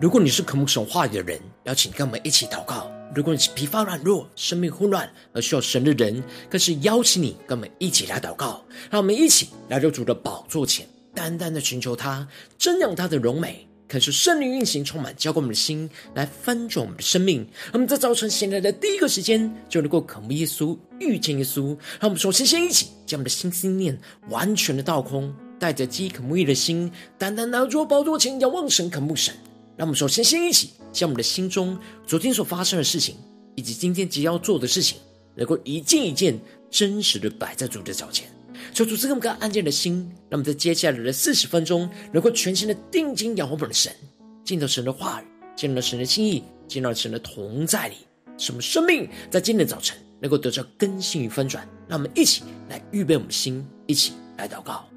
[0.00, 8.62] 如果你是渴慕神话语的人，邀请跟我们一起祷告；如果你是疲乏软弱、生命混乱而需要神的人，更是邀请你跟我们一起来祷告。
[8.90, 12.28] 让我们一起来到主的宝座前，单单的寻求他，
[12.60, 17.40] 瞻仰他的荣美，恳求圣灵运行，充满浇灌我们的心，来翻转我们的生命。
[17.64, 21.76] 让我们在早晨醒来的第一个时间，就能够渴慕耶稣、遇见耶稣。
[21.98, 29.34] 让我们首先先一起将我们的心思念完全的倒空，带着饥渴慕义的心，单单拿着宝座前仰望神、渴慕神。
[29.78, 33.14] 让我们首先先一起将我们的心中昨天所发生的事情，
[33.54, 34.98] 以及今天即将要做的事情，
[35.36, 36.36] 能够一件一件
[36.68, 38.28] 真实的摆在主的脚前，
[38.74, 43.92] 求主赐给我们个安静的心，让我们在接下来的四十分钟，能够全心的定睛仰望我们的神，
[44.44, 47.94] 见到神的话语，见到神的心意，见到神的同在里，
[48.36, 51.64] 使我们生命在今天的早晨能够得到更新与翻转。
[51.86, 54.88] 让我们一起来预备我们的心，一起来祷告。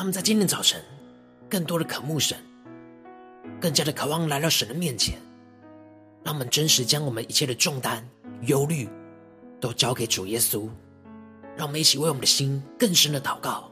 [0.00, 0.82] 他们在今天早晨，
[1.46, 2.34] 更多的渴慕神，
[3.60, 5.18] 更加的渴望来到神的面前，
[6.24, 8.02] 让我们真实将我们一切的重担、
[8.46, 8.88] 忧虑，
[9.60, 10.70] 都交给主耶稣。
[11.54, 13.69] 让我们一起为我们的心更深的祷告。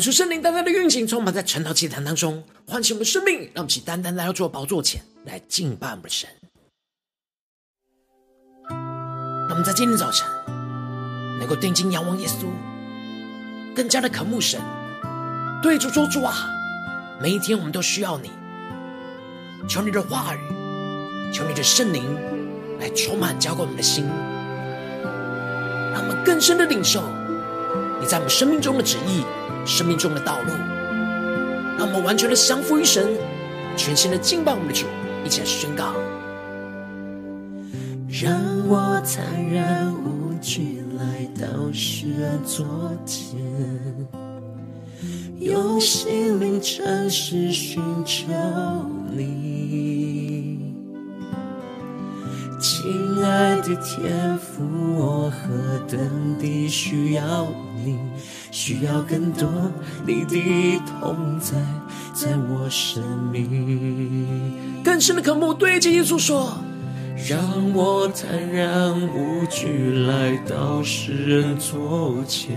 [0.00, 6.26] 恳求圣灵单单的运行，充满在晨祷祭坛当中，唤醒我们生命，让我们起单单来到主的宝座前来敬拜我们的神。
[8.70, 10.26] 让我们在今天早晨
[11.38, 12.46] 能够定睛仰望耶稣，
[13.76, 14.58] 更加的渴慕神，
[15.62, 16.48] 对主说：“主啊，
[17.20, 18.30] 每一天我们都需要你，
[19.68, 20.40] 求你的话语，
[21.30, 22.02] 求你的圣灵
[22.80, 24.06] 来充满浇灌我们的心，
[25.92, 27.02] 让我们更深的领受
[28.00, 29.22] 你在我们生命中的旨意。”
[29.64, 30.52] 生命中的道路，
[31.78, 33.06] 让我们完全的降服于神，
[33.76, 34.86] 全心的敬拜我们的主，
[35.24, 35.94] 一起来宣告。
[38.08, 38.32] 让
[38.68, 42.66] 我坦然无惧来到世人座
[43.06, 43.38] 前，
[45.38, 48.26] 用心灵诚实寻求
[49.12, 50.74] 你，
[52.60, 54.64] 亲爱的天父，
[54.96, 57.46] 我何等地需要
[57.84, 57.96] 你。
[58.50, 59.48] 需要更多
[60.06, 61.56] 你的同在，
[62.12, 63.02] 在我生
[63.32, 64.82] 命。
[64.82, 66.58] 更深的渴慕，对着耶稣说：
[67.28, 67.38] 让
[67.74, 72.50] 我坦然无惧来到世人座前，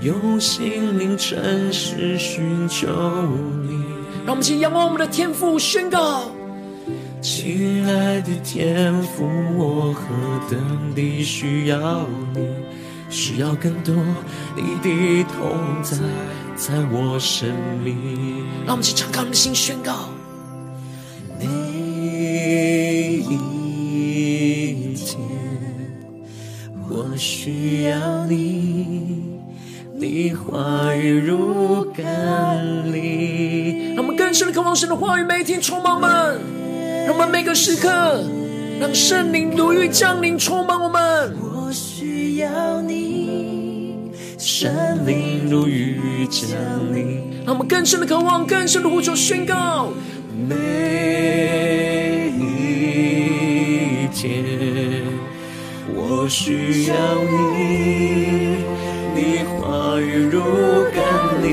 [0.00, 2.86] 用心灵诚实寻求
[3.66, 3.82] 你。
[4.24, 6.30] 让我们一起仰望我们的天父，宣告：
[7.20, 9.26] 亲爱的天父，
[9.56, 10.04] 我何
[10.50, 10.60] 等
[10.94, 12.46] 地需要你。
[13.10, 13.94] 需要更多
[14.54, 15.96] 你的同在，
[16.54, 17.48] 在我生
[17.82, 17.96] 命。
[18.66, 20.10] 让我们一起敞开我们的心，宣告：
[21.38, 21.46] 每
[23.28, 23.28] 一
[24.94, 25.18] 天，
[26.88, 29.22] 我需要你，
[29.96, 33.94] 你话语如甘霖。
[33.94, 36.40] 让我们更深的渴望神的话语，每一天充满我们。
[37.06, 38.22] 让我们每个时刻，
[38.78, 41.47] 让圣灵如雨降临，充满我们。
[42.38, 46.50] 要你，圣灵如雨降
[46.94, 49.88] 临，让我们更深的渴望，更深的呼求宣告。
[50.48, 50.54] 每
[52.38, 54.44] 一天，
[55.96, 56.94] 我需要
[57.24, 58.58] 你，
[59.16, 60.40] 你话语如
[60.94, 61.02] 甘
[61.42, 61.48] 霖，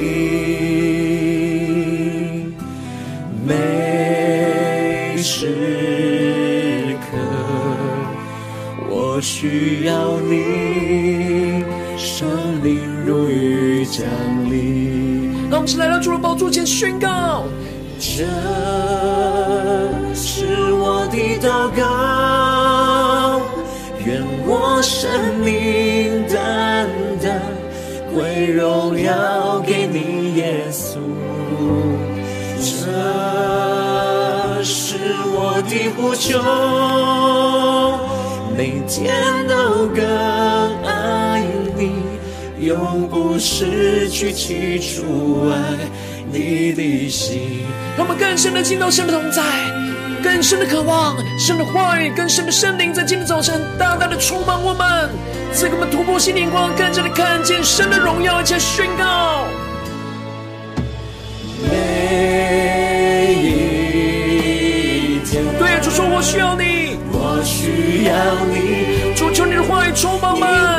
[3.44, 7.18] 每时刻。
[8.88, 10.20] 我需要
[13.86, 14.04] 降
[14.50, 15.32] 临。
[15.50, 17.44] 让我们一起来到主的宝座前宣告：
[18.00, 18.26] 这
[20.14, 23.42] 是我的祷告，
[24.06, 25.10] 愿我生
[25.44, 26.90] 命单
[27.22, 27.42] 单
[28.14, 30.98] 归荣耀给你，耶稣。
[32.60, 32.64] 这
[34.64, 34.98] 是
[35.28, 36.40] 我的呼求。
[38.58, 39.14] 每天
[39.48, 40.04] 都更，
[42.66, 45.56] 永不失去起初爱
[46.32, 47.64] 你的心。
[47.96, 49.44] 让我们更深的进到神的同在，
[50.24, 55.10] 更深的渴望神的话语，更深的圣灵在今天早晨大大的充满我们，
[55.54, 59.46] 赐给我们突破心灵光，更加的看见神的荣耀，而且宣告。
[61.62, 68.14] 每一天，对主说：“我需要你，我需要
[68.52, 70.75] 你。”主求你的话语充满我们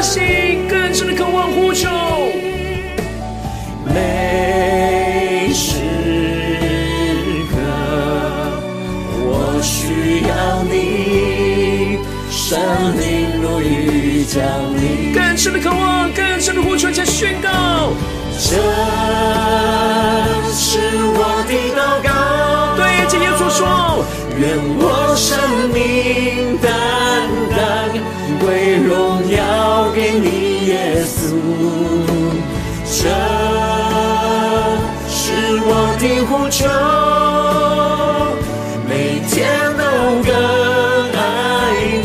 [0.00, 1.90] 的心，更深的渴望呼求。
[3.84, 5.76] 每时
[7.50, 7.58] 刻，
[9.28, 11.98] 我需要你，
[12.30, 12.58] 圣
[12.98, 14.42] 灵如雨降
[14.74, 17.92] 临，更深的渴望，更深的呼求，加宣告。
[18.38, 18.56] 这
[20.50, 20.78] 是
[21.12, 22.08] 我的祷告。
[22.74, 24.02] 对，今天所说，
[24.38, 25.36] 愿我生
[30.12, 31.36] 你，耶稣。
[32.84, 32.98] 这
[35.08, 35.22] 是
[35.62, 35.68] 我
[35.98, 36.58] 的呼求，
[38.88, 38.90] 每
[39.28, 39.30] 天
[39.78, 39.82] 都
[40.26, 40.28] 更
[41.16, 41.18] 爱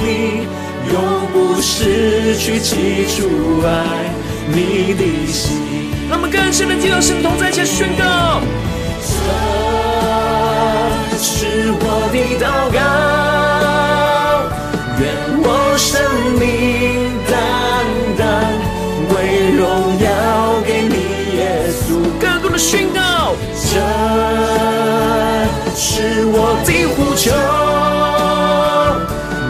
[0.03, 0.05] 你，
[0.93, 0.95] 永
[1.33, 3.15] 不失去起初
[3.65, 3.67] 爱
[4.47, 5.01] 你的
[5.31, 5.41] 心。
[6.07, 8.39] 让我们更深的听到神同在前宣告，
[11.11, 12.79] 这是我的祷告，
[27.25, 27.31] 求，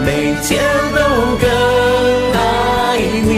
[0.06, 0.64] 每天
[0.94, 1.00] 都
[1.42, 1.46] 更
[2.32, 2.40] 爱
[2.98, 3.34] 你，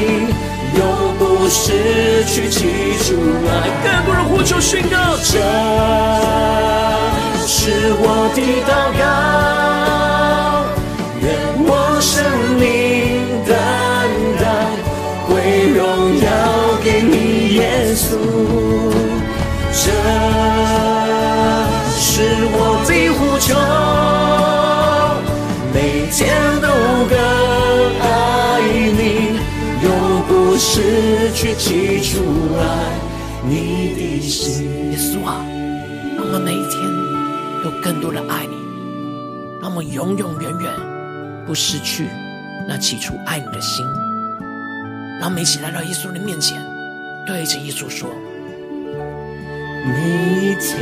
[0.78, 0.80] 永
[1.18, 2.60] 不失去记
[3.04, 3.08] 住
[3.50, 3.52] 爱。
[3.84, 5.40] 更多人呼求宣告，这
[7.48, 9.02] 是我的祷告，
[11.20, 11.26] 愿
[11.66, 11.70] 我
[12.00, 12.14] 生
[12.60, 12.64] 命
[13.48, 13.52] 单
[14.40, 14.46] 单
[15.28, 15.32] 归
[15.74, 15.82] 荣
[16.22, 16.26] 耀
[16.84, 17.60] 给你，耶
[17.96, 18.06] 稣。
[19.74, 19.86] 这
[30.98, 32.24] 失去起初
[32.58, 32.64] 爱。
[33.48, 35.46] 你的心，耶稣啊，
[36.16, 36.82] 让我们每一天
[37.64, 38.58] 都更多的爱你，
[39.62, 40.74] 让我们永永远远
[41.46, 42.08] 不失去
[42.68, 43.86] 那起初爱你的心。
[45.20, 46.60] 让我们一起来到耶稣的面前，
[47.28, 48.10] 对着耶稣说：
[49.86, 50.78] 每一天，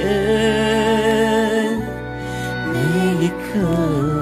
[2.71, 2.79] 每
[3.25, 4.14] 一刻，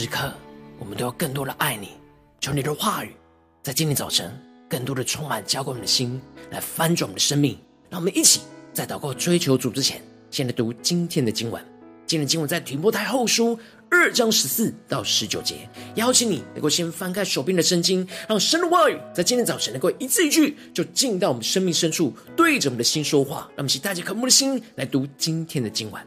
[0.00, 0.32] 时刻，
[0.78, 1.88] 我们都要更多的爱你。
[2.38, 3.16] 求你的话语
[3.64, 4.32] 在今天早晨
[4.70, 6.22] 更多的充满，浇灌我们的心，
[6.52, 7.58] 来翻转我们的生命。
[7.90, 8.42] 让我们一起
[8.72, 10.00] 在祷告追求主之前，
[10.30, 11.60] 先来读今天的经文。
[12.06, 13.58] 今天经文在提摩太后书
[13.90, 15.68] 二章十四到十九节。
[15.96, 23.48] 邀请你能够先翻开手边的圣经，让神的话语在今天早晨能够一字一句就进到我们生命深处，对着我们的心说话。
[23.56, 26.00] 让我们一起带着渴慕的心来读今天的经文。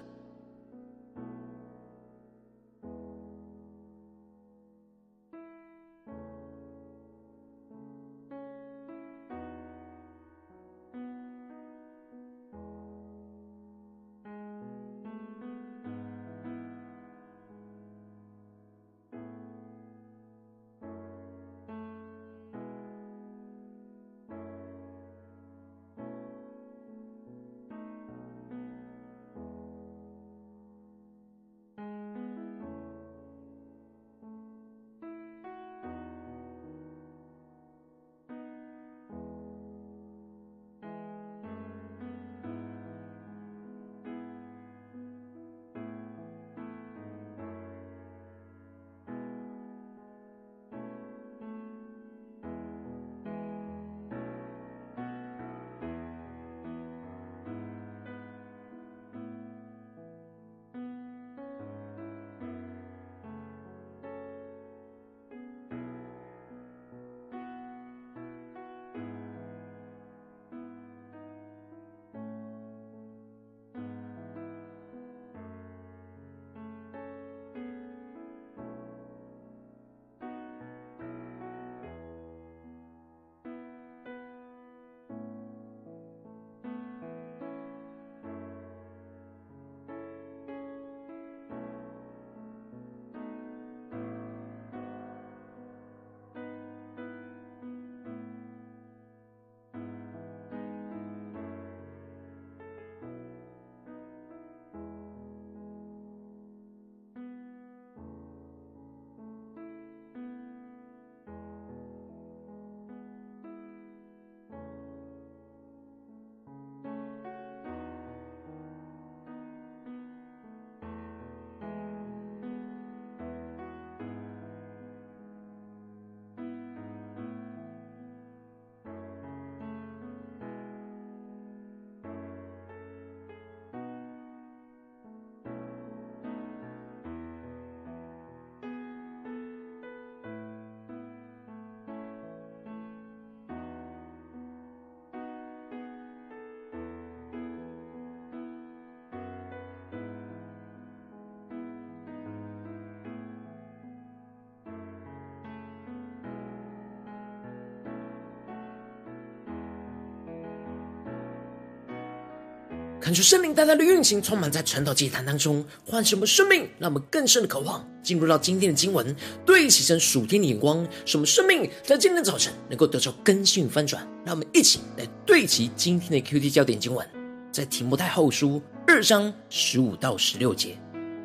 [163.01, 174.07] 看出圣灵大大的运行，充满在传道祭坛当中，唤醒我们生命，让我们更深的渴望进入到今天的经文，对齐神属天的眼光，使我们生命在今天早晨能够得到更新与翻转。
[174.23, 177.03] 让我们一起来对齐今天的 QT 焦点经文，
[177.51, 180.77] 在提摩太后书二章十五到十六节，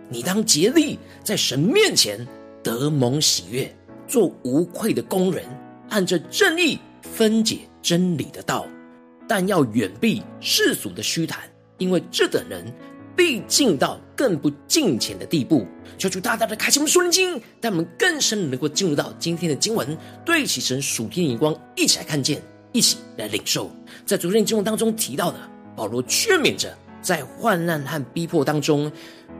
[0.08, 2.26] 你当竭力在神面前
[2.62, 3.70] 得蒙喜悦，
[4.08, 5.44] 做无愧的工人，
[5.90, 8.66] 按着正义分解真理的道，
[9.28, 11.40] 但要远避世俗的虚谈。
[11.78, 12.64] 因为这等人
[13.14, 15.66] 必进到更不敬虔的地步，
[15.96, 22.42] 求主大大的开启我们属灵经，让我们更深的能够进入到今天的经文，对齐神属天的眼光，一起来看见，
[22.72, 23.70] 一起来领受。
[24.04, 25.38] 在昨天经文当中提到的，
[25.74, 28.90] 保罗劝勉着在患难和逼迫当中，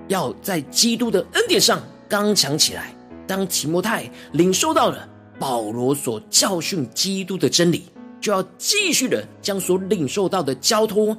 [0.09, 2.95] 要在基督的恩典上刚强起来。
[3.27, 7.87] 当提摩太领受到了保罗所教训基督的真理，
[8.21, 11.17] 就要继续的将所领受到的交托。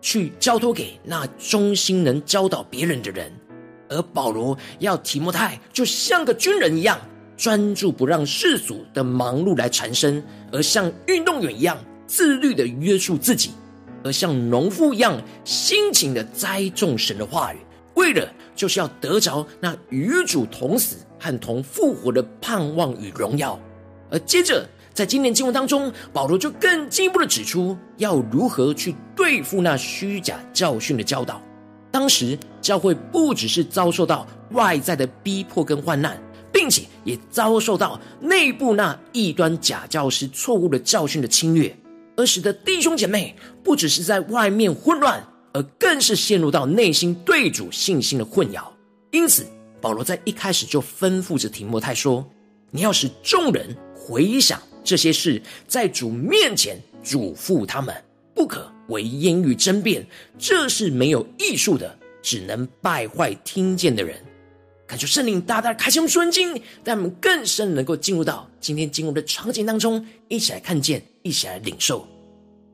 [0.00, 3.32] 去交托给那忠心能教导别人的人，
[3.88, 6.98] 而保罗要提摩太就像个军人一样，
[7.36, 11.76] 专注不让世俗的忙碌来缠身，而像运动员一样
[12.06, 13.50] 自律的约束自己，
[14.04, 17.58] 而像农夫一样辛勤的栽种神的话语，
[17.94, 23.58] 为了就是要得着那与主同死和同复活的盼望与荣耀，
[24.10, 24.66] 而接着。
[24.98, 31.40] 在今年经文当中，保罗就更进一步的指出，要如何去对付那虚假教训的教导。
[31.92, 36.20] 当时教会不只是遭受到外在的逼迫跟患难，
[36.52, 41.72] 并且也遭受到内部那异端假教师错误的教训的侵略，
[42.16, 48.64] 而使得弟兄姐妹不只是在外面混乱，而更是陷入到内心对主信心的混淆。
[49.12, 49.46] 因此，
[49.80, 52.28] 保罗在一开始就吩咐着提摩太说
[52.72, 57.94] ：“你要使众人回想。”这些事在主面前嘱咐他们，
[58.34, 60.02] 不可为言语争辩，
[60.38, 64.16] 这是没有益处的，只能败坏听见的人。
[64.86, 72.08] 感谢圣灵大大开启我们属灵经，让我们更深能够进入到今天经文的场景当中，一起来看见，一起来领受。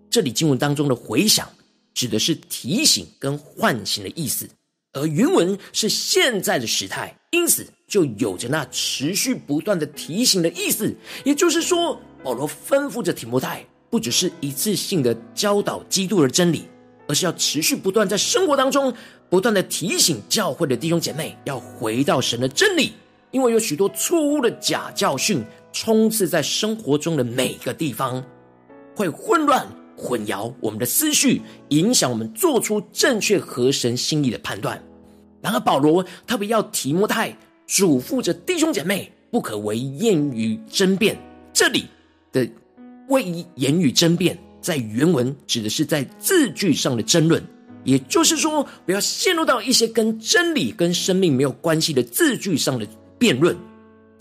[0.08, 1.50] 这里经文当中的回响，
[1.94, 4.48] 指的是提醒跟唤醒的意思，
[4.92, 7.66] 而原文是现在的时态，因此。
[7.86, 16.64] 就有着那持续不断的提醒的意思，也就是说，保罗吩咐着提摩太，不只是一次性的教导基督的真理，
[17.06, 18.92] 而是要持续不断在生活当中
[19.28, 22.94] 不断的提醒教会的弟兄姐妹，要回到神的真理，
[23.30, 28.24] 因为有许多错误的假教训充斥在生活中的每一个地方，
[28.96, 29.64] 会混乱
[29.96, 34.82] 混淆我们的思绪，影响我们做出正确合神心意的判断。
[35.44, 37.36] 然而，保罗特别要提摩太。
[37.66, 41.16] 嘱咐着弟兄姐妹，不可为言语争辩。
[41.52, 41.86] 这里
[42.30, 42.46] 的
[43.08, 47.42] 为言语争辩，在原文指的是在字句上的争论，
[47.82, 52.86] 也就是说，不要陷入到一些跟真理、跟生命没有关系的字句上的
[53.18, 53.56] 辩论。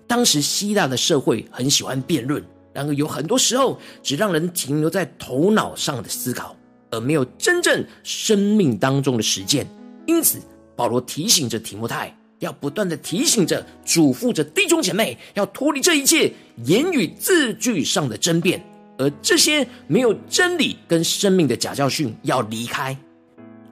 [0.08, 6.56] 当时希腊的社会很喜欢辩论，然而有很多时候只让人停留在头脑上的思考，
[6.92, 9.68] 而没有真正生命当中的实践。
[10.06, 10.40] 因此，
[10.76, 12.16] 保罗提醒着提摩太。
[12.40, 16.30] 要不断的提醒着、嘱咐着弟兄姐妹，要脱离这一切
[16.66, 18.62] 言语字句上的争辩，
[18.98, 22.98] 而这些没有真理跟生命的假教训要离开，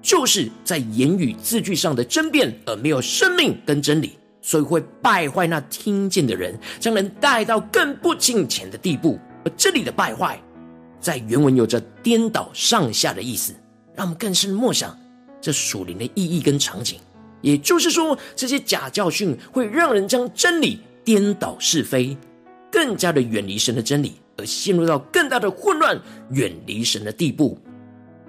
[0.02, 9.20] 就是在言语字句上的争辩，而没有生命跟真理，所以会败坏那听见的人，将人带到更不敬虔的地步。
[9.44, 10.42] 而这里的败坏，
[11.02, 13.54] 在原文有着颠倒上下的意思，
[13.96, 14.98] 让我们更深默想
[15.42, 17.00] 这属灵的意义跟场景。
[17.42, 22.16] 也就是说，这些假教训会让人将真理颠倒是非，
[22.72, 27.58] 更加的远离神的真理，而陷入到更大的混乱、远离神的地步。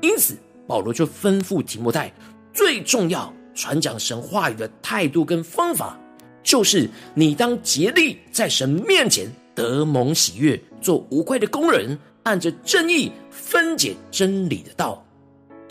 [0.01, 0.35] 因此，
[0.67, 2.11] 保罗就吩咐提摩太，
[2.55, 6.01] 最重要传讲神话语的态度跟方法，
[6.43, 15.07] 就是你当竭力在神面前得蒙喜悦，做无愧的工人，按着正义分解真理的道。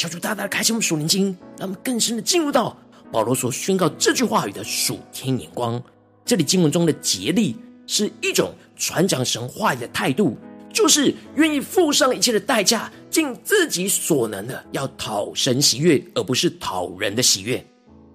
[0.02, 1.26] 求主大大开启我们属灵经，
[1.60, 2.76] 让我们更深的进入到。
[3.12, 5.80] 保罗所宣告这句话语的属天眼光，
[6.26, 7.56] 这里经文中的竭力
[7.86, 10.36] 是一种传讲神话语的态度，
[10.74, 17.64] 就是愿意付上一切的代价，尽自己所能的要讨神喜悦，而不是讨人的喜悦，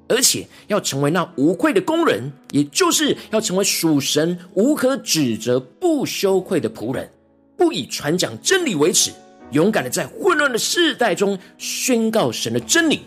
[0.09, 7.09] 而且要成为那无愧的工人，也就是要成为属神无可指责、不羞愧的仆人，
[7.57, 9.13] 不以传讲真理为耻，
[9.51, 13.03] 勇敢的在混乱的世代中宣告神的真理。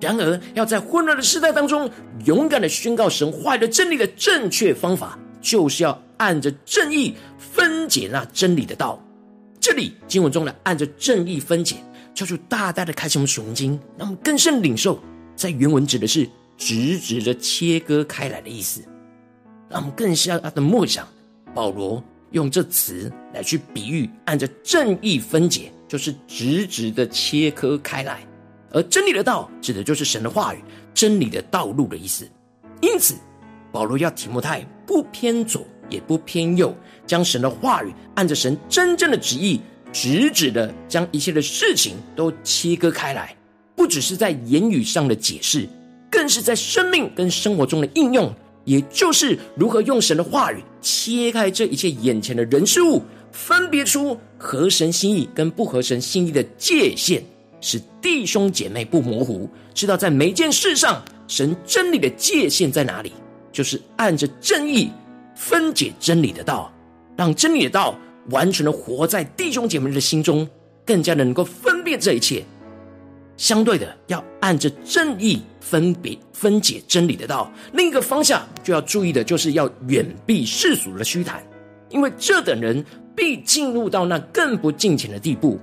[0.00, 1.90] 然而，要在混乱的时代当中，
[2.24, 9.02] 勇敢的宣告神话语的真理的正确方法，就是要按着正义分解那真理的道。
[9.60, 11.76] 这里经文中的“按着正义分解”，
[12.14, 15.00] 求主大大的开启我们属灵经，让我们更深领受，
[15.34, 18.80] 在原文指的是直直的切割开来的意思。
[19.68, 21.06] 让我们更加的默想，
[21.52, 28.16] 保罗用这词来去比喻，按着正义分解，就是直直的切割开来；
[28.70, 30.58] 而真理的道，指的就是神的话语，
[30.92, 32.28] 真理的道路的意思。
[32.80, 33.14] 因此，
[33.72, 36.74] 保罗要提摩太不偏左也不偏右，
[37.06, 39.60] 将神的话语按着神真正的旨意。
[39.90, 43.34] 直直的将一切的事情都切割开来，
[43.74, 45.66] 不只是在言语上的解释，
[46.10, 48.30] 更是在生命跟生活中的应用，
[48.64, 57.22] 也就是如何用神的话语切开这一切眼前的人事物，分别出合神心意跟不合神心意的界限，
[57.60, 63.12] 使弟兄姐妹不模糊，知道在每件事上神真理的界限在哪里，
[63.52, 64.90] 就是按着正义
[65.34, 66.72] 分解真理的道，
[67.16, 67.98] 让真理的道。
[68.30, 70.46] 完全的活在弟兄姐妹的心中，
[70.84, 72.44] 更加的能够分辨这一切。
[73.38, 77.50] 相对的，要按着正义分别分解真理的道。
[77.72, 81.42] 另一个方向就要注意的，就是要远避世俗的虚谈，
[81.88, 82.84] 因为这等人
[83.16, 85.58] 必进入到那更不敬虔的地步。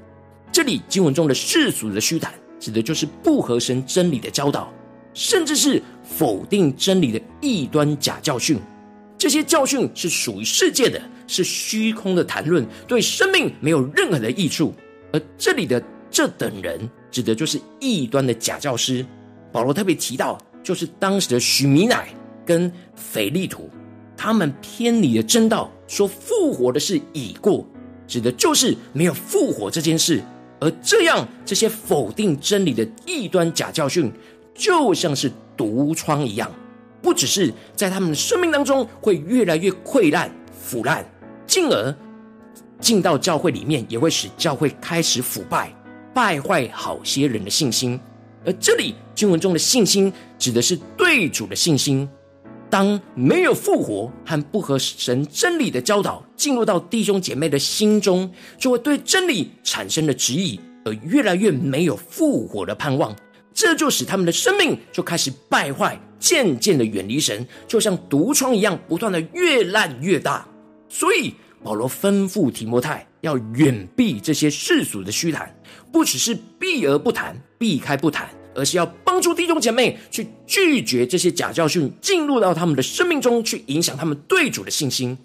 [0.51, 4.73] 这里经文中的世俗的虚谈，指的就是不合神真理的教导，
[5.13, 8.57] 甚至是否定真理的异端假教训。
[9.17, 10.99] 这些教训是属于世界的。
[11.27, 14.71] 是虚空的谈论，对生命没有任何的益处。
[15.11, 19.05] 而这里的这等人，指的就是异端的假教师。
[19.49, 22.09] 保罗特别提到，就是当时的许米乃
[22.45, 23.69] 跟腓利土，
[24.17, 27.65] 他们偏离了真道，说复活的事已过，
[28.05, 30.21] 指的就是没有复活这件事。
[30.59, 34.11] 而这样，这些否定真理的异端假教训，
[34.53, 36.51] 就像是毒疮一样，
[37.01, 40.29] 不只是在他们的生命当中会越来越溃烂
[40.61, 41.05] 腐烂。
[41.47, 41.95] 进而
[42.81, 45.73] 进到教会里面，也会使教会开始腐败，
[46.15, 47.99] 败坏好些人的信心。
[48.45, 52.07] 而这里经文中的信心，指的是对主的信心。
[52.69, 63.13] 当没有复活和不合神真理的教导进入到弟兄姐妹的心中，就会对真理产生了质疑，而越来越没有复活的盼望。
[63.53, 70.47] 这就使他们的生命就开始败坏，渐渐的远离神，就像毒疮一样，不断的越烂越大。
[70.87, 75.55] 所以保罗吩咐提摩太要远避这些世俗的虚谈，
[75.95, 85.17] 不只是避而不谈、避开不谈，而是要帮助弟兄姐妹去拒绝这些假教训进入到他们的生命中去，影响他们对主的信心。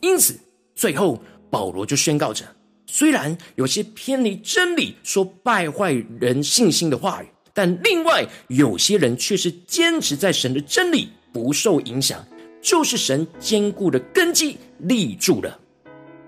[0.00, 0.36] 因此，
[0.74, 2.44] 最后保罗就宣告着：
[2.86, 12.26] 虽然有些偏离真理、说败坏人信心的话语，但另外有些人却是坚持在神的真理，不受影响。
[12.60, 15.56] 就是神坚固的根基立住了，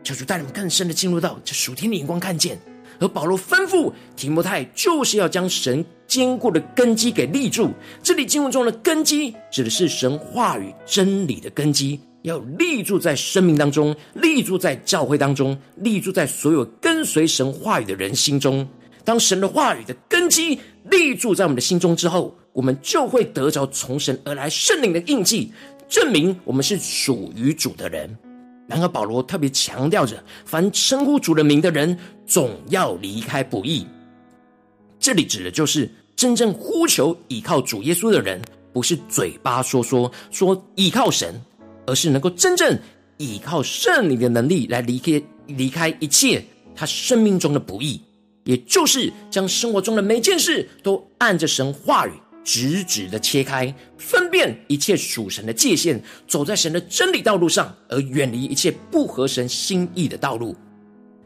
[0.04, 2.56] 求主带你们更深的进入到这属天的眼光看见。
[3.00, 7.70] 而保罗吩咐提摩太，就是要将神坚固的根基给立住。
[8.02, 18.66] 这里经文中的根基，指的是神话语真理的根基，要立住在生命当中，立住在教会当中，立住在所有跟随神话语的人心中。
[19.04, 20.58] 当神的话语的根基
[20.90, 25.52] 立住在我们的心中之后，我们就会得着从神而来圣灵的印记。
[25.88, 28.14] 证明我们是属于主的人。
[28.68, 33.87] 然而，保罗特别强调着，凡称呼主的名的人，总要离开不义。
[35.00, 38.42] 这里指的就是真正呼求倚靠主耶稣的人，
[38.74, 41.40] 不是嘴巴说说说倚靠神，
[41.87, 42.78] 而是能够真正
[43.16, 46.44] 倚靠圣灵的能力来离开离开一切
[46.76, 47.98] 他生命中的不义，
[48.44, 52.12] 也就是将生活中的每件事都按着神话语。
[52.48, 60.56] 直直的切开，分辨一切属神的界限，走在神的真理道路上，而远离一切不合神心意的道路。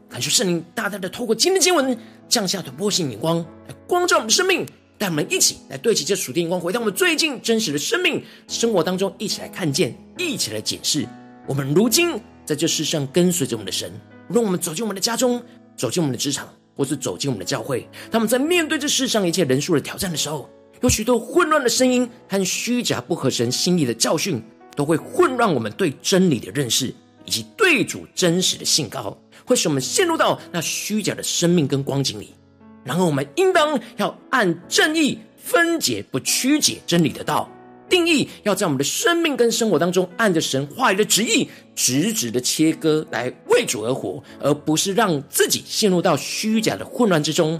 [0.09, 3.37] 感谢圣灵大大的透过今天经文降下的波形眼光，
[3.69, 4.65] 来光照我们的生命，
[4.97, 11.07] 带我们一起来对齐这属天眼光，回到我们最近真实的生命生活当中，一起来看见，一起来检视。
[11.47, 13.89] 我们如今在这世上跟随着我们的神，
[14.27, 15.41] 无论我们走进我们的家中，
[15.77, 20.49] 走进我们的职场，或是走进我们的教会，他们在面对这世上一切人数的挑战的时候。
[20.83, 24.43] 有许多混乱的声音和虚假不合神心意的教训，
[24.75, 26.93] 都会混乱我们对真理的认识，
[27.23, 32.33] 以及对主真实的信靠，会使我们陷入到那虚假的生命跟光景里。
[32.83, 37.49] 然而，我们应当要按正义分解，不曲解真理的道，
[37.87, 47.57] 定义要在我们的生命跟生活当中，按着神话语的旨意，直直的切割，来为主而活，而不是让自己陷入到虚假的混乱之中。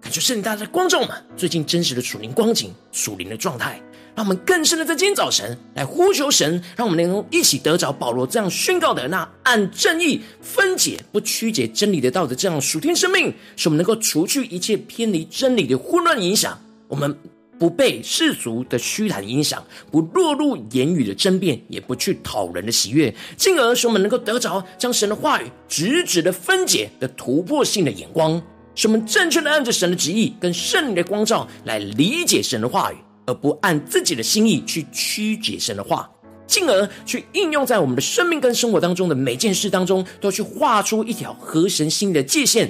[0.00, 3.80] 感谢圣灵大大的光照们，最近真实的属灵光景、属灵的状态，
[4.14, 16.56] 让我们更深的在今天早晨来呼求神，让我们能够一起得着保罗这样宣告的那按正义分解不曲解真理的道的这样属天生命，使我们能够除去一切偏离真理的混乱影响，
[16.86, 17.18] 我们
[17.58, 28.40] 不被世俗的虚谈影响，不落入言语的争辩，也不去讨人的喜悦，进而使我们能够得着将神的话语直直的分解的突破性的眼光。
[28.76, 36.08] 使我们正确的按着神的旨意跟圣灵的光照来理解神的话语，而不按自己的心意去曲解神的话，
[36.46, 42.68] 进而去应用在我们的生命跟生活当中的每件事当中，都去画出一条合神心的界限，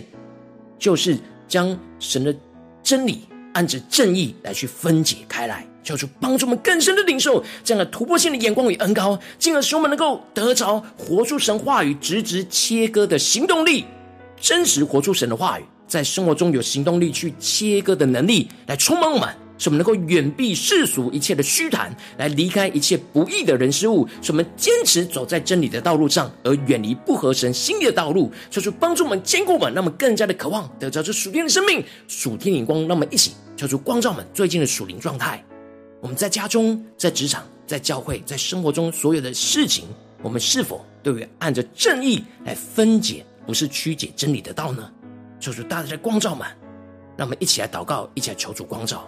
[0.78, 2.34] 就是将神的
[2.84, 3.22] 真理
[3.54, 13.84] 按着正义来去分解开来，求主帮助我们更深的领受这样的突破性的眼光与恩膏，进而使我们能够得着活出神话语直直切割的行动力，
[14.40, 15.64] 真实活出神的话语。
[15.86, 28.30] 在生活中有行动力去切割的能力，来充满我们，使我们能够远避世俗一切的虚谈，来离开一切不义的人事物，使我们坚持走在真理的道路上，而远离不合神心意的道路。
[28.50, 32.80] 求主帮助我们坚固我们，让我们更加的渴望得着这属天的生命、属天的光。
[32.80, 35.42] 让我们一起求主光照我们最近的属灵状态。
[36.00, 39.86] 我们在家中、在职场、在教会、在生活中所有的事情，
[40.22, 44.90] 我们是否都有按着正义来分解，不是曲解真理的道呢？
[45.38, 46.46] 求主大大的光照们，
[47.16, 49.06] 让我们一起来祷告，一起来求主光照。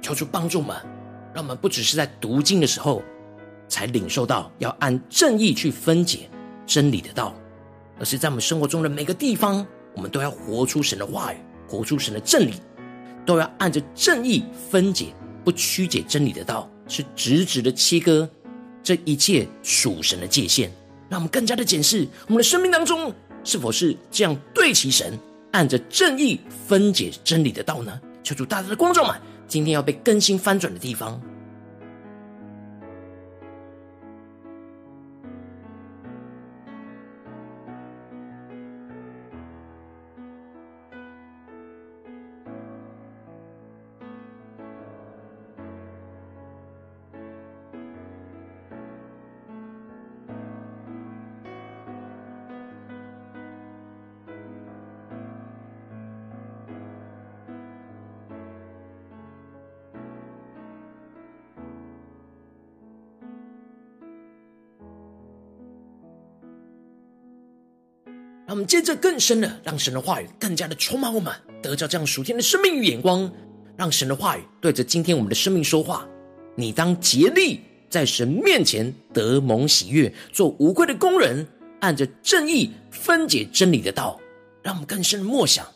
[0.00, 0.76] 求主帮助们，
[1.32, 3.02] 让我们不只是在读经的时候
[3.66, 6.28] 才领受到要按正义去分解
[6.66, 7.34] 真理的道，
[7.98, 9.66] 而是在我们生活中的每个地方。
[9.94, 11.36] 我们都要活出神的话语，
[11.68, 12.54] 活出神的真理，
[13.24, 18.28] 都要按着正义分解，不曲解真理的道，是直直的切割
[18.82, 20.70] 这一切属神的界限，
[21.08, 23.12] 让我们更加的检视我们的生命当中
[23.44, 25.18] 是否是这样对齐神，
[25.52, 28.00] 按着正义分解真理的道呢？
[28.22, 29.14] 求主大大的光照们，
[29.48, 31.20] 今天要被更新翻转的地方。
[68.66, 73.30] 接着更深的，让神的话语更加的充满我们，得着这样属天的生命与眼光，
[73.76, 76.06] 让神的话语对着今天我们的生命说话。
[76.54, 81.46] 你当竭力在神面前得蒙喜悦，做无愧的工人，
[81.80, 84.20] 按着正义分解真理的道。
[84.62, 85.66] 让我们更深的默想，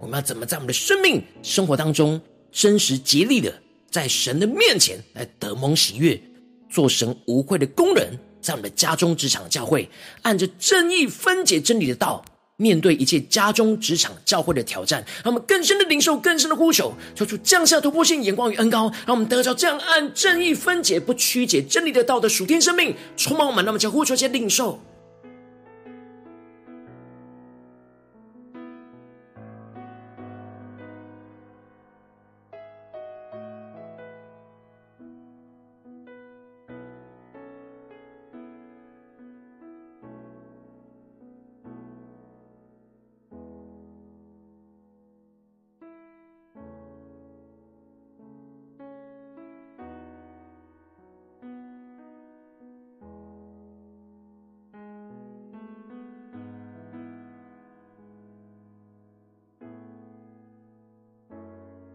[0.00, 2.20] 我们要怎么在我们的生命生活当中，
[2.50, 3.52] 真实竭力的
[3.90, 6.20] 在神的面前来得蒙喜悦，
[6.68, 8.18] 做神无愧的工人。
[8.44, 9.88] 在我们的家中、职场、教会，
[10.20, 12.22] 按着正义分解真理的道，
[12.56, 23.64] 面对一切家中、职场、教会的挑战，让我们更深的领受、更深的呼求，求主降下突破性眼光与恩高，让我们得着这样按正义分解、不曲解真理的道的属天生命，充满我们。
[23.64, 24.78] 那么，将呼求先领受。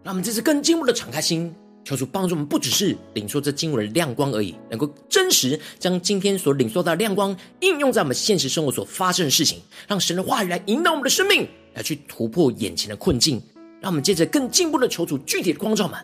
[0.09, 1.53] 让我们这次更进一步的敞开心，
[1.85, 13.39] 求主帮助我们，不只是领受这经文的亮光而已，能够真实将今天所领受到的亮光应用在我们现实生活所发生的事情，让神的话语来引导我们的生命，来去突破眼前的困境。
[13.81, 15.99] 让我们接着更进一步的求主具体的光照们。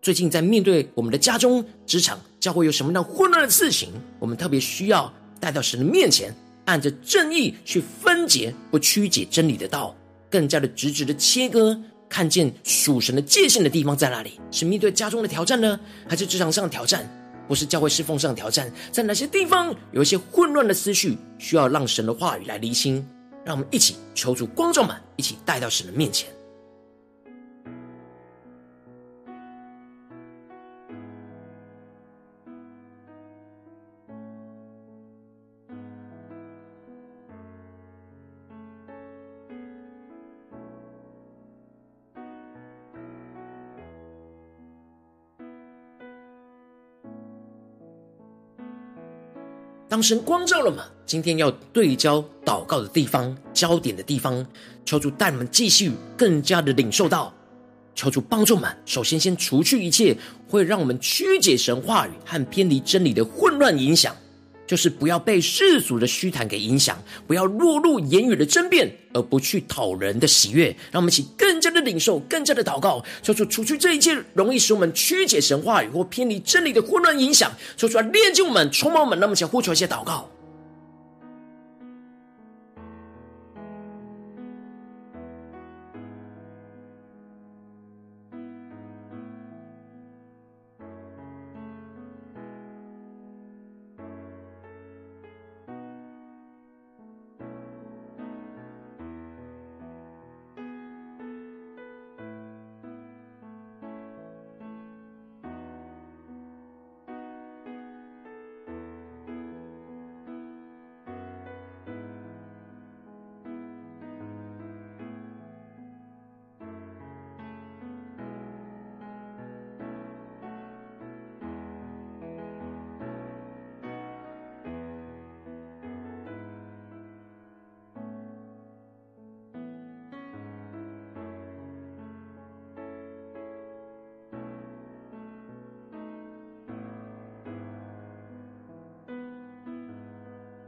[0.00, 3.88] 最近在面对我们的家中、职场、教会有什么样混乱的事情，
[4.20, 6.32] 我们特别需要带到神的面前，
[6.66, 9.92] 按着正义去分解，不曲解真理的道，
[10.30, 11.76] 更加的直直的切割。
[12.10, 14.38] 看见属神的界限的地方在哪里？
[14.50, 17.08] 是面对家中的挑战呢，还是职场上的挑战，
[17.48, 18.70] 或是教会侍奉上的挑战？
[18.90, 23.06] 在哪些地方有一些混乱的思绪，需要让神的话语来厘清？
[23.44, 26.28] 让我们一起求助光照们，一起带到神的面前。
[49.90, 54.46] 当神光照了吗，今天要对焦祷告的地方、焦点的地方，
[54.84, 57.34] 求主带我们继续更加的领受到，
[57.92, 58.70] 求主帮助我们。
[58.86, 64.14] 首先，先除去一切会让我们曲解神话语和偏离真理的混乱影响。
[64.70, 70.68] 就是不要被世俗的虚谈给影响，不要落入言语的争辩，而不去讨人的喜悦。
[70.92, 79.18] 让我们一起更加的领受，更加的祷告，求主除去这一切容易使我们曲解神话语或偏离真理的混乱影响，求主来炼净我们，充满我们。
[79.18, 80.30] 让我们一起呼求一些祷告。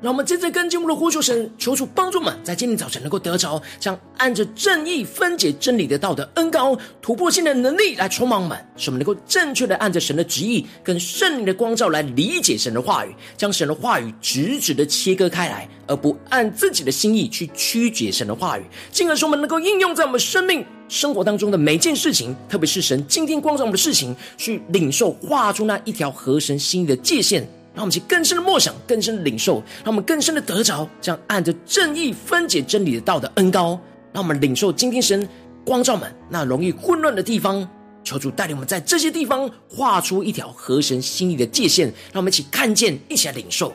[0.02, 27.48] 让我们接着跟进我们的呼求神，求主帮助我们，在今天早晨能够得着，将按着正义分解真理的道德恩膏，突破性的能力来充满我们，使我们能够正确的按着神的旨意跟圣灵的光照来理解神的话语，将神的话语直直的切割开来，而不按自己的心意去曲解神的话语，进而使我们能够应用在我们生命生活当中的每件事情，特别是神今天光照我们的事情，去领受画出那一条合神心意的界限。
[27.74, 33.80] 让我们一起更深的默想，更深的领受，让我们更深的得着，这样按着正义分解真理的道的恩高，
[34.12, 35.26] 让我们领受今天神
[35.64, 37.66] 光照们那容易混乱的地方，
[38.04, 43.72] 求主带领我们在这些地方画出一条合神心意的界限，让我们一起看见，一起来领受。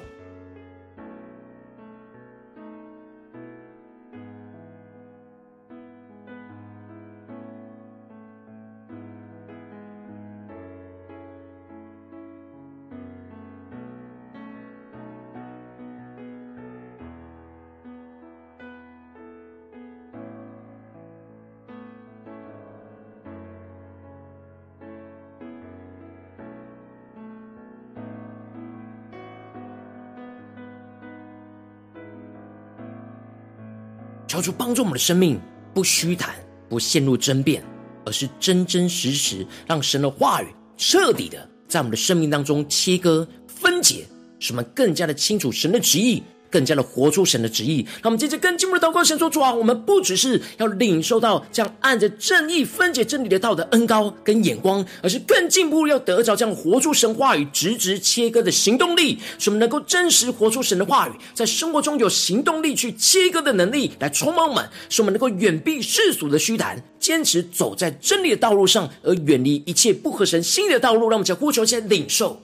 [34.38, 35.40] 求主帮助我们的生命，
[35.74, 36.36] 不虚谈，
[36.70, 37.64] 不陷入争辩，
[38.06, 40.48] 而是真真实实让神的话语
[40.78, 44.06] 彻底的在我们的生命当中切割、分解，
[44.40, 46.22] 使我们更加的清楚神的旨意。
[46.50, 71.10] 更加的活出神的旨意，那我们接着跟进我们的祷告，神说主啊，我们不只是要领受到这样按着正义分解真理的道的恩膏跟眼光，而是更进一步要得着这样活出神话语直直切割的行动力，使我们能够真实活出神的话语，在生活中有行动力去切割的能力来充满我们，使我们能够远避世俗的虚谈，坚持走在真理的道路上，而远离一切不合神心意的道路。
[71.10, 72.42] 让我们再呼求，先领受。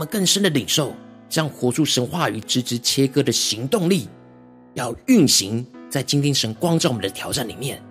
[0.00, 0.94] 我们更深的领受，
[1.28, 4.08] 将活出神话语直直切割的行动力，
[4.72, 7.82] 要运行在今天神光照我们的挑战里面。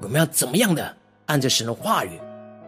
[0.00, 2.18] 我们要怎么样的按着神的话语，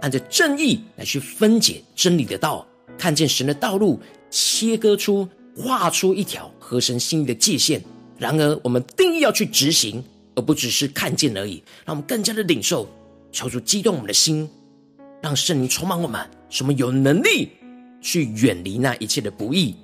[0.02, 2.66] 按着正义来去分解真理的道，
[2.98, 7.82] 看见神的道路，切割出、画出一条合神心意的界限。
[8.18, 11.64] 然而，我们定义要去执行，而不只是看见而已。
[11.86, 12.86] 让我们更加的领受，
[13.32, 14.46] 求主激动我们的心，
[15.22, 17.52] 让圣灵充满我们，使我们有能力。
[18.00, 19.76] 去远离那一切的不义，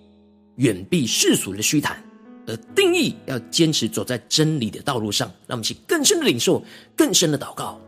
[0.56, 2.02] 远避世俗的虚谈，
[2.46, 5.28] 而定义要坚持走在真理的道路上。
[5.46, 6.64] 让我们去更深的领受，
[6.96, 7.80] 更深的祷告。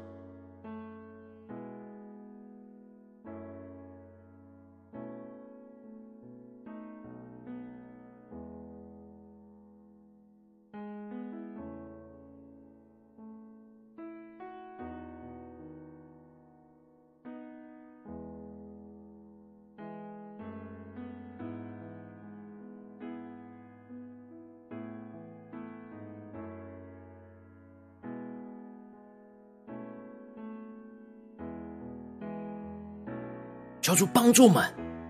[33.89, 34.63] 求主帮助我们，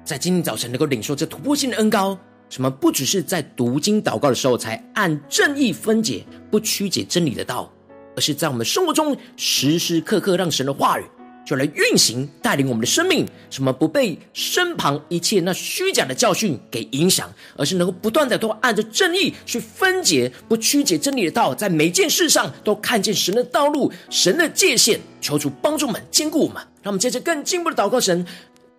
[0.04, 2.16] 在今天早晨能够领受这突破性的恩膏，
[2.48, 7.68] 什么不只是在读经祷告的时候才按正义分解，不曲解真理的道，
[8.14, 11.02] 而是在我们生活中时时刻刻让神的话语
[11.44, 13.26] 就来运行带领我们的生命。
[13.50, 26.62] 什么不被身旁一切那虚假的教训给影响，而是能够不断的都按着正义去分解，不曲解真理的道，在每件事上都看见神的道路、神的界限，求主帮助我们、坚固我们。
[26.80, 28.24] 让我们接着更进一步的祷告，神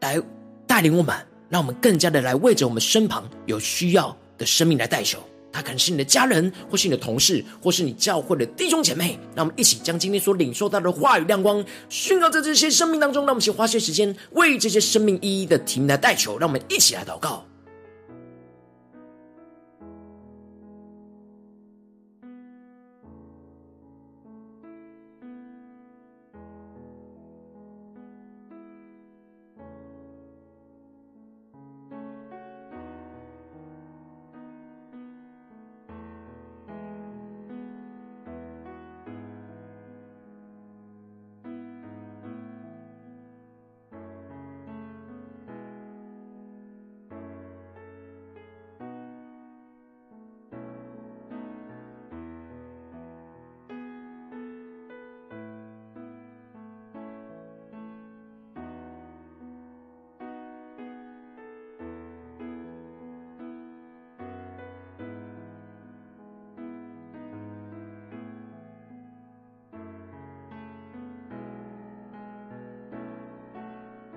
[0.02, 0.22] 来
[0.68, 1.16] 带领我们。
[1.50, 5.18] 让我们更加的来为着我们身旁有需要的生命来代求，
[5.52, 9.18] 他可能是你的家人，或是你的同事，或是你教会的弟兄姐妹。
[9.34, 13.26] 让我们一起将今天所领受到的话语亮光宣告在这些生命当中。
[13.26, 16.38] 让我们一起花些时间为这些生命一一的提名来代求。
[16.38, 17.44] 让我们一起来祷告。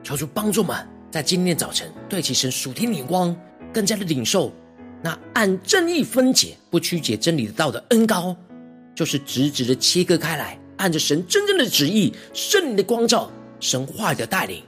[0.03, 0.77] 求主帮助们，
[1.11, 3.35] 在今天早晨对其神属天的眼光，
[3.73, 4.53] 更加的领受
[5.01, 8.37] 那按正义分解、不曲解真理的道的恩膏，
[8.95, 14.63] 就是直直的切割开来，按着神真正的旨意、圣灵的光照、神话语的带领，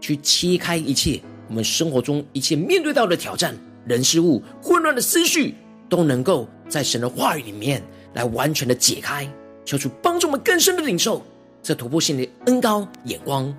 [0.00, 5.54] 去切开一切我们生活中一切面对到的挑战、人事物、混乱的思绪，
[5.88, 9.26] 都能够在神的话语里面来完全的解开。
[9.64, 11.24] 求主帮助我们更深的领受
[11.62, 13.54] 这突破性的恩膏眼光。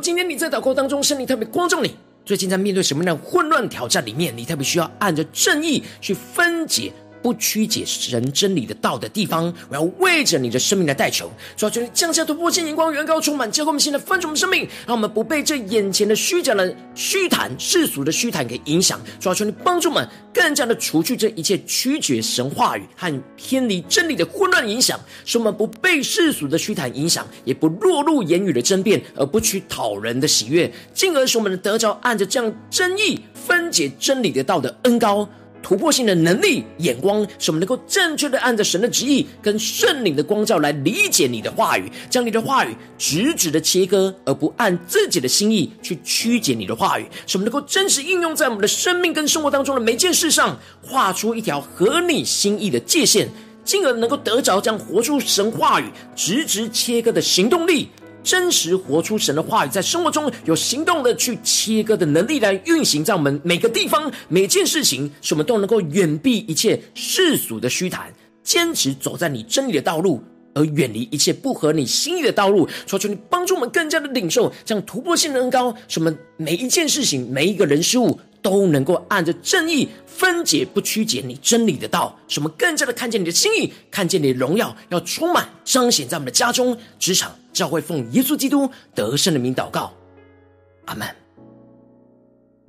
[0.00, 6.92] 今天你在祷告当中，圣灵特别光照你，最近在面对什么样的混乱挑战里面，你特别需要按着正义去分解。
[7.22, 19.00] 不曲解神真理的道的地方，我要为着你的生命来代求，主要求你降下突破性眼光，远高充满，教灌我们现在翻转的生命，让我们不被这眼前的虚假的虚谈、世俗的虚谈给影响。
[19.18, 35.28] 主要求你帮助我们，更加的除去这一切曲解神话语和偏离真理的混乱影响，使我们不被世俗的虚谈影响，也不落入言语的争辩，而不取讨人的喜悦，进而使我们的得着按着这样真义分解真理的道的恩膏。
[35.62, 53.28] 突破性的能力、眼光，使我们能够正确的按着神的旨意跟圣灵的光照来理解你的话语，将你的话语直直的切割，而不按自己的心意去曲解你的话语，使我们能够真实应用在我们的生命跟生活当中的每件事上，画出一条合你心意的界限，
[53.64, 55.84] 进而能够得着这样活出神话语
[56.16, 57.90] 直直切割的行动力。
[58.22, 68.12] 真实活出神的话语，在生活中有行动的去切割的能力来运行在我们每个地方、每件事情，使我们都能够远避一切世俗的虚谈，
[68.42, 70.22] 坚持走在你真理的道路，
[70.54, 72.68] 而远离一切不合你心意的道路。
[72.86, 79.88] 求求你帮助我们更加的领受这样突破性的恩膏，使我们每一件事情、每一个人事物都能够按着正义。
[80.06, 89.90] 分解不曲解你真理的道，使我们更加的看见你的心意，看见你的荣耀，要充满彰显在我们的家中、职场、教会，奉耶稣基督得胜的名祷告，
[90.84, 91.08] 阿门。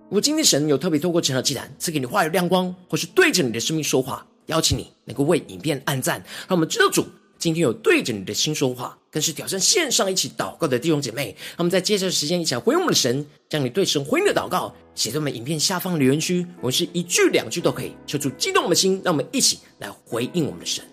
[0.03, 7.05] 如果今天神有特别透过晨祷祭坛赐给你话语亮光，或是对着你的生命说话，邀请你能够为影片按赞，让我们知道主。
[7.41, 11.35] 今天有对着你的心说话，更是挑战线上一起祷告的弟兄姐妹。
[11.57, 16.45] 那么在接下来的时间，一起来回应我们的神，将你对神回应的祷告写在我们影片下方留言区。
[16.57, 20.85] 我们是一句两句都可以，求主激动我们的心，让我们一起来回应我们的神。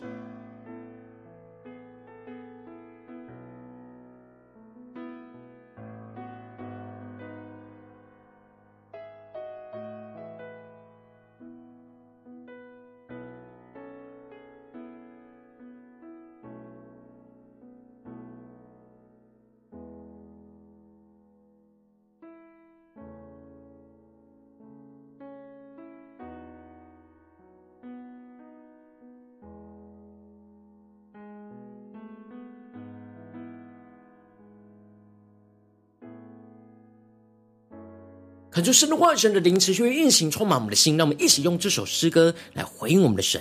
[38.59, 40.97] 恳求神的话语、神的灵持续运行，充满我们的心。
[40.97, 43.41] 让我们一起用这首诗歌来回应我们的神，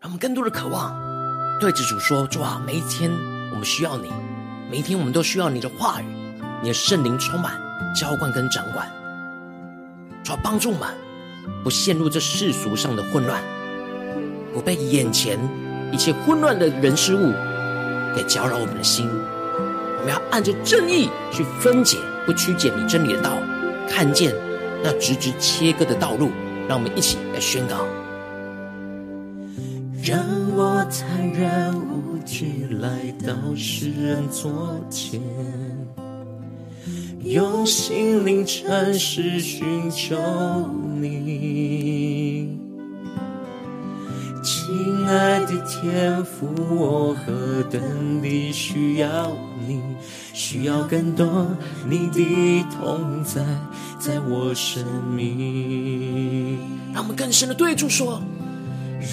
[0.00, 0.96] 让我们更多的渴望
[1.58, 3.10] 对着主说：“主啊，每一天
[3.50, 4.08] 我们需要你，
[4.70, 6.04] 每一天我们都需要你的话语，
[6.62, 7.60] 你的圣灵充满、
[7.96, 8.88] 浇灌跟掌管。
[10.22, 10.88] 主啊，帮助我们
[11.64, 13.42] 不陷入这世俗上的混乱，
[14.54, 15.36] 不被眼前
[15.92, 17.32] 一切混乱的人事物
[18.14, 19.10] 给搅扰我们的心。
[19.98, 23.38] 我们要按着正义去分解，不曲解你真理的道，
[23.88, 24.34] 看见
[24.82, 26.30] 那直直切割的道路。
[26.68, 27.86] 让我们一起来宣告。”
[30.02, 30.18] 让
[30.54, 35.20] 我坦然无惧来到世人座前，
[37.24, 40.16] 用心灵诚实寻求
[41.00, 42.56] 你。
[44.42, 49.80] 亲爱的天父，我何等地需要你，
[50.32, 51.46] 需要更多
[51.88, 53.44] 你的同在，
[53.98, 56.58] 在我生命。
[56.92, 58.22] 让我们更深的对主说。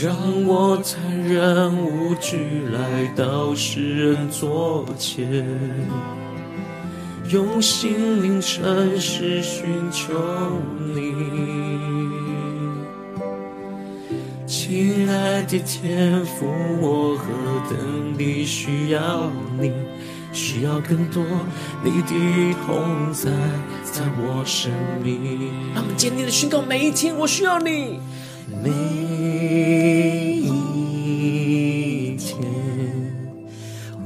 [0.01, 0.15] 让
[0.47, 5.45] 我坦然无惧来到世人座前，
[7.29, 10.13] 用心灵诚实寻求
[10.95, 11.13] 你。
[14.47, 16.47] 亲爱的天父，
[16.81, 17.25] 我何
[17.69, 19.29] 等地需要
[19.59, 19.71] 你，
[20.33, 21.23] 需要更多
[21.83, 23.29] 你的同在，
[23.83, 24.71] 在我生
[25.03, 25.51] 命。
[25.75, 27.99] 让我们坚定的宣告：每一天，我需要你。
[28.63, 28.69] 每
[30.39, 30.49] 一
[32.17, 32.37] 天，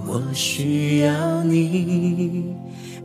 [0.06, 2.54] 我需要你，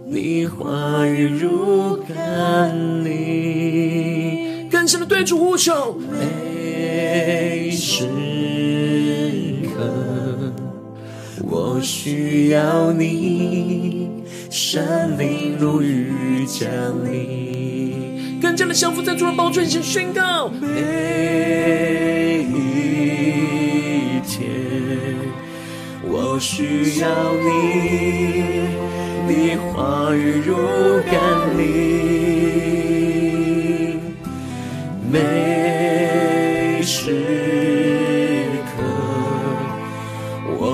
[0.07, 5.97] 你话语如甘霖，更深的对主呼求。
[6.11, 8.07] 每时
[11.75, 14.07] 我需要你，
[14.51, 16.69] 生命如雨降
[17.03, 18.39] 临。
[18.43, 20.51] 更加的降服在主的宝座前宣告。
[20.51, 22.51] 每一
[24.29, 24.51] 天，
[26.05, 27.09] 我需要
[27.41, 27.49] 你，
[29.27, 30.55] 你话语如
[31.11, 32.12] 甘霖。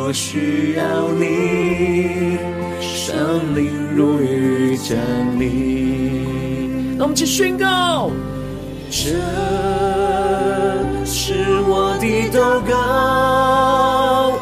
[0.09, 2.39] 我需要你，
[2.81, 4.97] 生命如雨降
[5.39, 6.97] 临。
[6.97, 8.11] 那我们去宣告，
[8.91, 9.11] 这
[11.05, 14.33] 是我的祷告，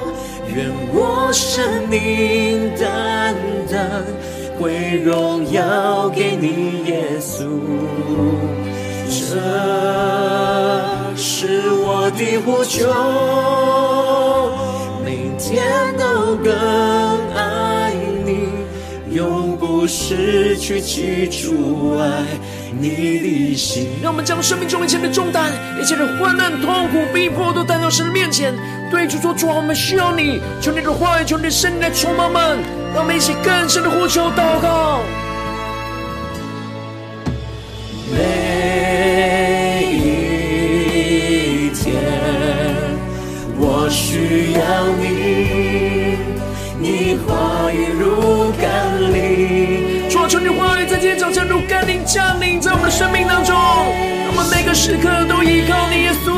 [0.54, 3.34] 愿我生命单
[3.68, 4.04] 单
[4.60, 7.42] 归荣耀给你，耶稣。
[9.08, 9.34] 这
[11.16, 12.86] 是我的呼求，
[15.38, 15.64] 天
[15.96, 16.52] 都更
[17.34, 17.92] 爱
[18.24, 18.48] 你。
[19.14, 22.06] 永不失去记住爱
[22.78, 23.88] 你的心。
[24.02, 28.52] 让我们将生命中一切的重担、一切的患难、痛苦、逼迫，都带到神的面前，
[28.90, 32.58] 对主说：“主啊，我们需要你，求你的话语，求你的圣灵来充满们。”
[32.94, 35.00] 让我们一起更深的呼求祷告。
[44.16, 44.60] 需要
[44.98, 46.16] 你，
[46.78, 48.64] 你话语如甘
[49.12, 50.08] 霖。
[50.08, 50.26] 主啊。
[50.26, 56.32] 求你话语在今天早晨如甘霖降临在我们的生命当中，让我们每个时刻都依靠你，耶稣。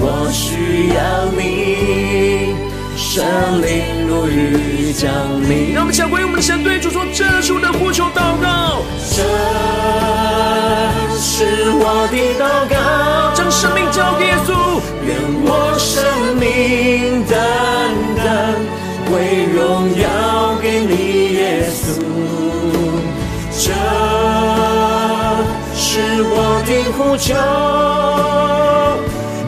[0.00, 2.54] 我需要你，
[2.96, 5.10] 圣灵如雨降
[5.50, 5.74] 临。
[5.74, 9.18] 让我们想回应我们的神，对主说：这是我的呼求祷告，这
[11.18, 14.54] 是我的祷告，将生命交给耶稣，
[26.98, 27.32] 呼求，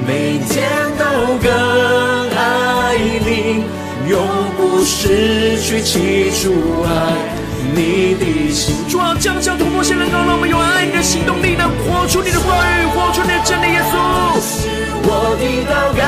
[0.07, 1.05] 每天都
[1.43, 1.51] 更
[2.31, 2.97] 爱
[3.27, 3.65] 你，
[4.09, 4.23] 永
[4.57, 6.89] 不失去记住爱
[7.75, 8.77] 你的心。
[8.89, 13.95] 主啊，将将突破性能够让我们有爱的行动力，能活出你的话语，活出你的真理，耶稣。
[14.41, 14.69] 是
[15.03, 16.01] 我的祷告，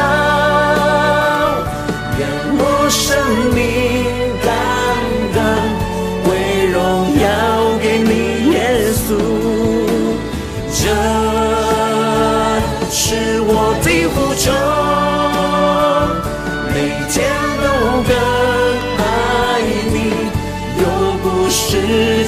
[2.20, 2.22] 让
[2.57, 3.18] 我生
[3.53, 3.59] 命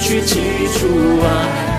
[0.05, 1.27] 去记住爱。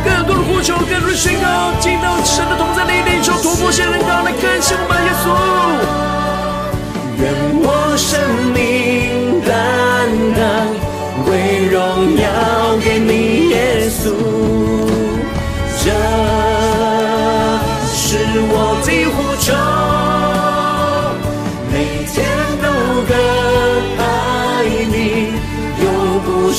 [0.04, 5.55] 更多的呼求，更多的宣告，进到神的同在里，领受突破先能高来更新我们耶稣。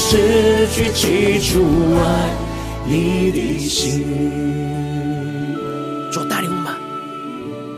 [0.08, 1.64] 失去起初
[1.96, 2.30] 爱
[2.86, 4.04] 你的心。
[6.12, 6.72] 主带领我们，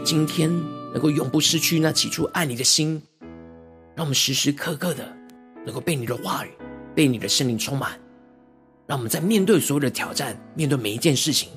[0.05, 0.51] 今天
[0.93, 3.01] 能够永不失去那起初爱你的心，
[3.95, 5.11] 让我们时时刻刻的
[5.64, 6.51] 能够被你的话语、
[6.95, 7.99] 被你的圣灵充满，
[8.87, 11.49] 让我们在面对所有的挑战、面对每一件事情，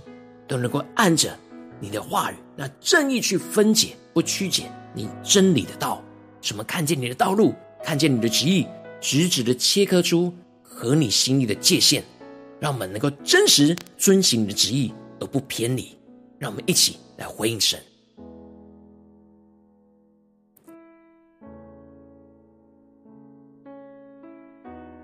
[0.48, 1.38] 都能够按着
[1.82, 6.02] 你的话语，那正义去分解，不曲解你真理的道。
[6.40, 6.64] 什么？
[6.64, 7.54] 看见你的道路，
[7.84, 8.66] 看见你的旨意，
[9.02, 10.34] 直直的切割出
[10.82, 12.02] 合你心里的界限，
[12.60, 15.96] 让我们能够真实遵行你的旨意，而不偏离。
[16.40, 17.80] 让我们一起来回应神。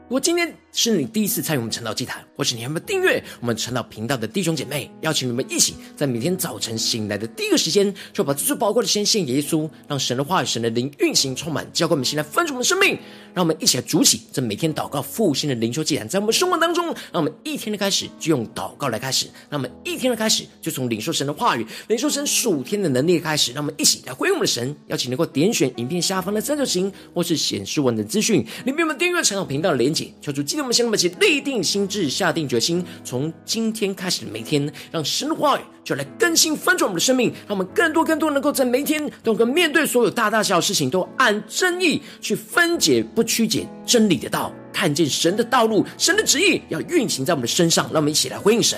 [0.10, 12.96] 我今天是你第一次参与我们晨祷祭坛，或是你还没有订阅我们晨祷频道的弟兄姐妹，邀请你们一起在每天早晨醒来的第一个时间，就把最宝贵的先献给耶稣，让神的话语、神的灵运行充满，交给我们现在分盛我们的生命。
[13.34, 23.52] 让我们一起来筑起这每天祷告复兴的灵修祭坛，在我们生活当中，让我们一天的开始就用祷告来开始，让我们一天的开始就从领受神的话语、领受神属天的能力开始。
[23.52, 48.78] 让我们一起来回应我们的神，邀请能够点选影片下方的三角形，或是显示文的资讯，里面我们订阅晨祷频道的连结，求主记得我们先让我们一起立定心智，下定决心，从今天开始的每天，让神的话语就来更新翻转我们的生命，让我们更多更多能够在每一天都能够面对所有大大小小事情，都按真意去分解不曲解真理的道，看见神的道路，神的旨意要运行在我们的身上，让我们一起来回应神。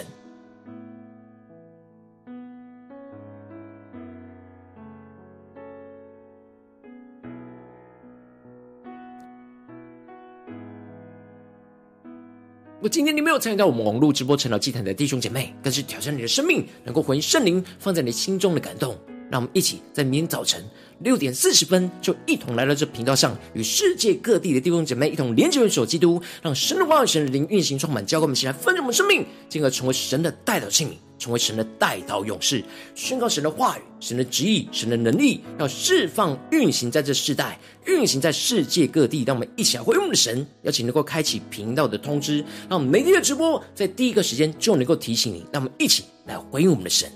[12.89, 18.97] 今天你没有参与到我们网络直播晨祷祭坛的弟兄姐妹，更是挑战你的生命，能够回应圣灵放在你心中的感动。
[19.29, 20.63] 让我们一起在明天早晨
[21.01, 32.63] 六点四十分，就一同来到这频道上，与世界各地的弟兄姐妹一同联结、联手基督，让神的话语、神的灵运行充满，交给我们起来分盛我们生命，进而成为神的代表器皿，成为神的代祷勇士，
[32.95, 39.23] 宣告神的话语、神的旨意、神的能力，要释放运行在这世代，运行在世界各地。
[39.27, 45.45] 让我们一起来回应我们的神，邀请能够开启频道的通知，让我们每天的直播在第一个时间就能够提醒你。
[45.51, 47.11] 让我们一起来回应我们的神。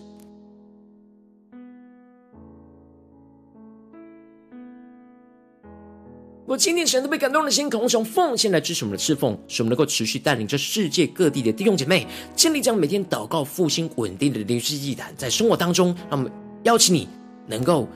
[6.54, 16.32] 我今天神都被感动的心，渴望从奉献来支持我们的侍奉，使我们能够持续带领着世界各地的弟兄姐妹，建立这样每天祷告复兴稳定的灵修祭坛，在生活当中，让我们
[16.62, 17.08] 邀请你
[17.48, 17.88] 能够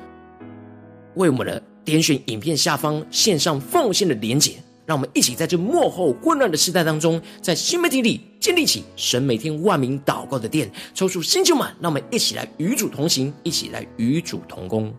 [1.14, 4.54] 为我们的点选影片下方线上奉献的连结，
[4.88, 14.92] 让我们一起在这幕后混乱的时代当中，在新媒体里建立起神每天万名祷告的殿，抽出新旧满，让我们一起来与主同行，一起来与主同工。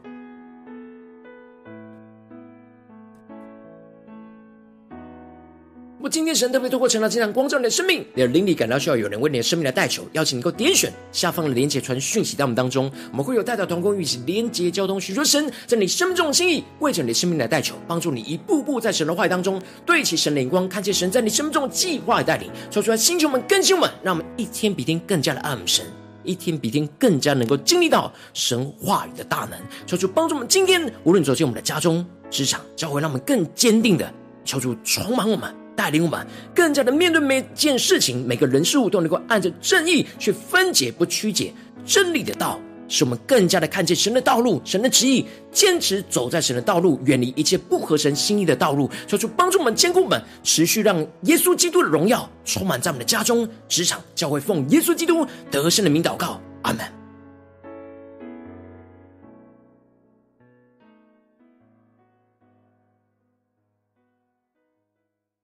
[6.10, 25.84] 今天神特别透过晨祷祭坛光照你的生命，你的灵里感到需要有人为你的生命来代求，邀请你够点选下方的连结传讯息到我们当中，我们会有代祷同工与其连结交通，寻求神在你生命中的心意，为着你的生命来代求，帮助你一步步在神的话语当中对齐神的眼光，看见神在你生命中的计划与带领，说出来星球们更新我们，让我们一天比天更加的爱慕神，
[26.24, 34.10] 一天比一天更加能够经历到神话语的大能，求主帮助我们今天无论走进我们的家中、职场、教会，让我们更坚定的
[34.44, 35.57] 求主充满我们。
[35.78, 41.54] 带领我们更加的面对每件事情，每个人事物都能够按着正义去分解，不曲解
[41.86, 42.58] 真理的道，
[42.88, 48.90] 使我们更加的看见神的道路、神的旨意，坚持走在神的道路，远离一切不合神心意的道路。
[49.06, 56.97] 求主帮助我们，坚固我们，持续让耶稣基督的荣耀充满在我们的家中、职场、教会，奉耶稣基督得胜的名祷告，阿门。